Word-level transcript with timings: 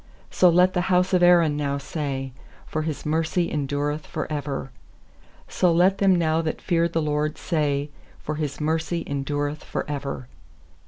8So 0.31 0.51
let 0.51 0.73
the 0.73 0.85
bouse 0.89 1.13
of 1.13 1.21
Aaron 1.21 1.55
now 1.55 1.77
say, 1.77 2.31
For 2.65 2.81
His 2.81 3.05
mercy 3.05 3.51
endureth 3.51 4.07
for 4.07 4.25
ever. 4.31 4.71
4So 5.47 5.75
let 5.75 5.99
them 5.99 6.15
now 6.15 6.41
that 6.41 6.59
fear 6.59 6.87
the* 6.87 7.03
LORD 7.03 7.37
say, 7.37 7.91
For 8.17 8.33
His 8.33 8.59
mercy 8.59 9.03
endureth 9.05 9.63
for 9.63 9.87
ever. 9.87 10.27